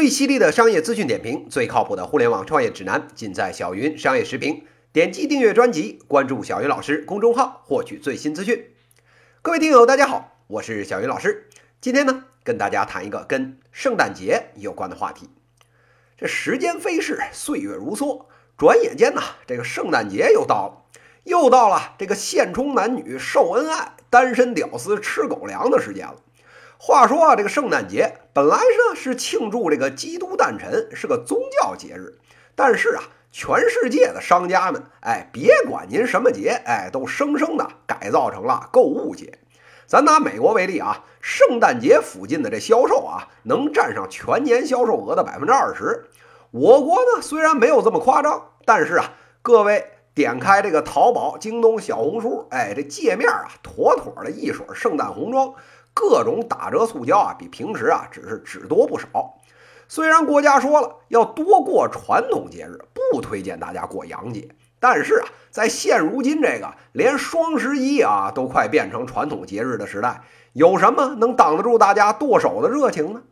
[0.00, 4.64] 最犀利的商业资讯点评，最靠谱的互联网创业指南，尽在小云商业时评。
[4.94, 8.70] 点击订阅专辑，关注小云老师公众号，获取最新资讯。
[9.42, 11.50] 各位听友，大家好，我是小云老师。
[11.82, 15.28] 今天呢，跟大家谈一个跟圣诞节有关的话题。
[16.16, 18.24] 这时间飞逝，岁月如梭，
[18.56, 26.16] 转眼间呢，这个圣诞节又到了，又到了这个现充男女秀恩爱、单身屌丝吃狗粮的时间了。
[26.82, 32.18] 话说啊，这个圣诞节本来呢是庆祝这个基督诞辰，是个宗教节日。
[32.54, 39.38] 但是啊，全世界的商家们，哎，别管您什么节，哎，都生生的改造成了购物节。
[39.86, 46.06] 咱拿美国为例啊，圣诞节附近的这销售啊，能占上全年销售额的百分之二十。
[46.50, 49.84] 我国呢虽然没有这么夸张，但是啊，各位
[50.14, 55.52] 点开这个淘宝、京东、小红书，哎，这界面啊，妥妥的一水圣诞红装。
[55.92, 59.38] 各种打折促销啊，比平时啊只是只多不少。
[59.88, 73.22] 虽然国家说了要多过传统节日，不推荐大家过洋节，但是啊，在现如今这个连双十一啊都快变成传统节日的时代，有什么能挡得住大家剁手的热情呢？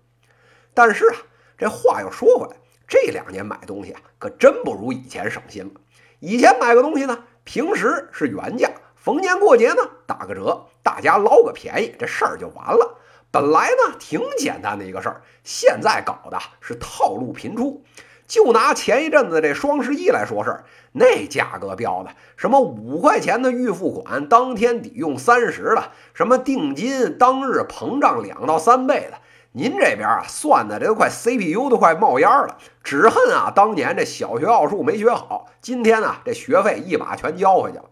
[0.74, 1.16] 但是啊，
[1.56, 2.56] 这话又说回来，
[2.88, 5.80] 这两年买东西啊，可真不如以前省心了。
[6.18, 8.68] 以前买个东西呢，平时是原价。
[9.00, 12.98] 逢年过节呢，打个折，大家捞个便宜，这事儿就完了。
[13.30, 17.82] 本来呢挺简单的一个事儿，现在搞的是套路频出。
[18.26, 29.18] 就拿前一阵子这双十一来说事儿，那价格标的什么五块钱的预付款，当天抵用三十的，什么定金当日膨胀两到三倍的，
[29.52, 32.58] 您这边啊算的这都快 CPU 都快冒烟了。
[32.82, 37.84] 只恨啊当年这小学奥数没学好，今天啊这学费一把全交回去了。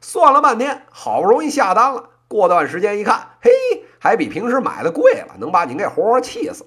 [0.00, 2.08] 算了半天，好不容易下单了。
[2.26, 3.50] 过段时间一看，嘿，
[3.98, 6.66] 还比平时买的贵了，能把您给活活气死。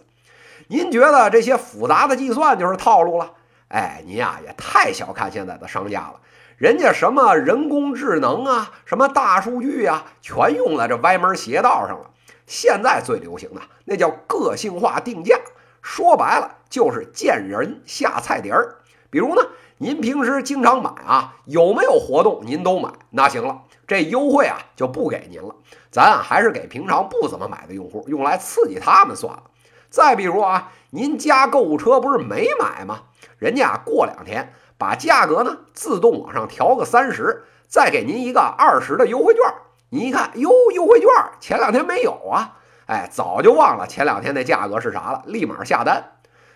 [0.67, 3.31] 您觉得这些复杂的计算就是套路了？
[3.69, 6.19] 哎，您呀也太小看现在的商家了。
[6.57, 12.11] 人家什么人工智能啊，什么大数据啊，全用在这歪门邪道上了。
[12.45, 15.35] 现在最流行的那叫个性化定价，
[15.81, 18.75] 说白了就是见人下菜碟儿。
[19.13, 19.43] 比如呢？
[19.77, 25.53] 您平时经常买啊，有没有活动您都买，那行了，这优惠啊就不给您了，
[25.91, 29.43] 咱啊还是给平常不怎么买的用户用来刺激他们算了。
[29.91, 33.01] 再比如啊，您加购物车不是没买吗？
[33.37, 39.43] 人家啊过两天把价格呢自动往上调个三十，再给您一个二十的优惠券。
[39.89, 41.07] 您一看，哟，优惠券
[41.39, 42.57] 前两天没有啊？
[42.87, 46.13] 哎，早就忘了前两天那价格是啥了，立马下单。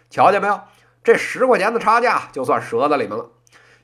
[0.09, 0.59] 瞧见没有？
[1.07, 3.29] 这十块钱的差价就算折在里面了。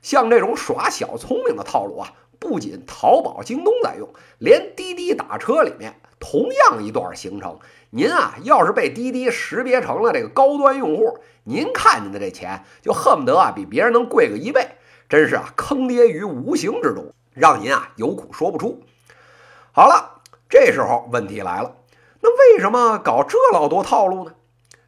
[0.02, 7.58] 像这种耍小聪明的套路啊，不仅淘宝、京东在用，连滴滴打车里面同样一段行程，
[7.88, 14.72] 您啊要是被滴滴识别成了这个高端用户，您看见的这钱就恨不得啊比别人能贵个一倍，
[15.08, 18.82] 真是啊坑爹于无形之中，让您啊有苦说不出。
[19.72, 20.20] 好了，
[20.50, 21.74] 这时候问题来了，
[22.20, 24.34] 那为什么搞这老多套路呢？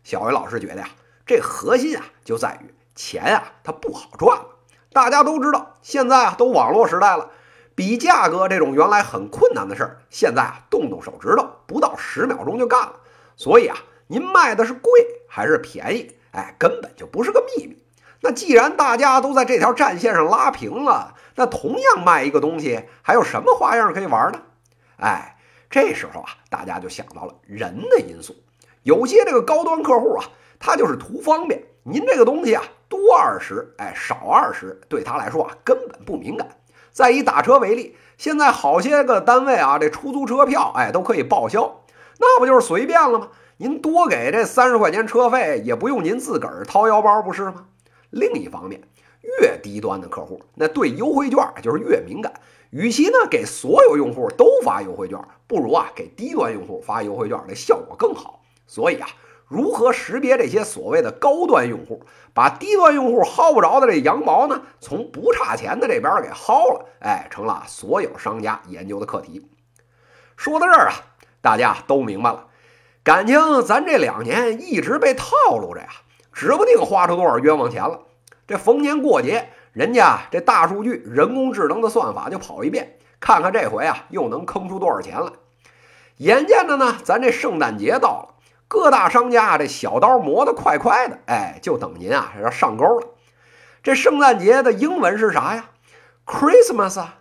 [0.04, 0.90] 小云老师觉得呀。
[1.26, 4.46] 这核心啊，就在于钱啊，它不好赚了。
[4.92, 7.30] 大家都知道，现在啊，都网络时代了，
[7.74, 12.92] 比价格这种原来很困难的事儿，现在啊，动动手指头，不到十秒钟就干了。
[13.34, 13.76] 所以啊，
[14.06, 14.88] 您卖的是贵
[15.28, 17.76] 还是便宜，哎，根本就不是个秘密。
[18.20, 24.40] 那既然大家都在这条战线上拉平了，那同样卖一个东西，还有什么花样可以玩呢？
[24.98, 25.36] 哎，
[25.68, 28.36] 这时候啊，大家就想到了人的因素。
[28.84, 30.24] 有些这个高端客户啊。
[30.58, 36.48] 他就是图方便，您这个东西啊，多二十，哎，少二十，对他来说啊，根本不敏感。
[36.92, 41.82] 再以打车为例，现在好些个单位啊，这出租车票，哎，都可以报销，
[42.18, 43.28] 那不就是随便了吗？
[43.58, 47.66] 您多给这三十块钱车费，也不用您自个儿掏腰包，不是吗？
[48.10, 48.80] 另一方面，
[49.40, 52.32] 越低端的客户，那对优惠券就是越敏感。
[52.70, 58.42] 与其呢给所有用户都发优惠券，不如啊给低端用户发优惠券，那效果更好。
[58.66, 59.06] 所以啊。
[59.48, 62.02] 如何识别这些所谓的高端用户，
[62.34, 64.62] 把低端用户薅不着的这羊毛呢？
[64.80, 69.48] 从不差钱的这边给薅了，哎，成了所有商家研究的课题。
[70.36, 70.94] 说到这儿啊，
[71.40, 72.46] 大家都明白了，
[73.04, 75.88] 感情咱这两年一直被套路着呀，
[76.32, 78.00] 指不定花出多少冤枉钱了。
[78.48, 85.30] 这逢年过节，人家这大数据、人工智能的算法就跑一遍，看看这回啊又能坑出多少钱来。
[86.16, 88.34] 眼见着呢，咱这圣诞节到了。
[88.68, 93.06] 各大商家这小刀磨得快快的，哎，就等您啊要上钩了。
[93.82, 95.70] 这圣诞节的英文是啥呀
[96.26, 97.18] ？Christmas 啊，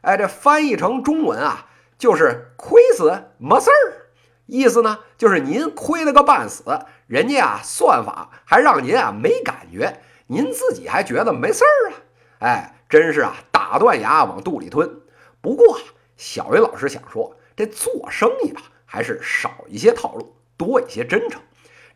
[0.00, 1.66] 哎，这翻译成中文啊
[1.96, 4.10] 就是亏死没事儿，
[4.46, 6.64] 意思呢就是您亏了个半死，
[7.06, 11.94] 人家啊算法还让您啊没感觉，您自己还觉得没事儿啊？
[12.40, 15.00] 哎，真是啊打断牙往肚里吞。
[15.40, 15.78] 不过
[16.16, 21.40] 小云老师想说，这做生意吧，还是少一些套路，多一些真诚。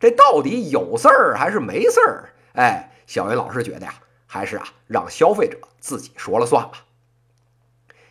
[0.01, 2.31] 这到底有事儿还是没事儿？
[2.55, 3.95] 哎，小云老师觉得呀，
[4.27, 6.87] 还是啊让消费者自己说了算吧。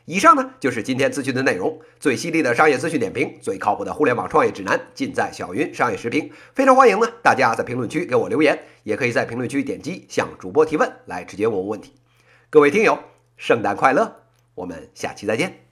[0.05, 6.31] 以上呢就是今天资讯的内容，最犀利的商业资讯点评，最靠谱的互联网创业指南，尽在小云商业时评。
[6.53, 11.93] 非常欢迎呢大家在评论区给我留言，也可以在评论区点击向主播提问，来直接问我问题。
[12.49, 12.97] 各位听友，
[13.37, 14.23] 圣诞快乐！
[14.55, 15.70] 我们下期再见。